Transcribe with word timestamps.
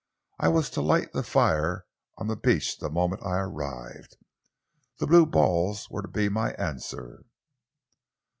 "I 0.39 0.47
was 0.47 0.71
to 0.71 0.81
light 0.81 1.13
the 1.13 1.21
fire 1.21 1.85
on 2.17 2.25
the 2.25 2.35
beach 2.35 2.79
the 2.79 2.89
moment 2.89 3.23
I 3.23 3.37
arrived. 3.37 4.17
The 4.97 5.05
blue 5.05 5.27
balls 5.27 5.91
were 5.91 6.01
to 6.01 6.07
be 6.07 6.27
my 6.27 6.53
answer." 6.53 7.23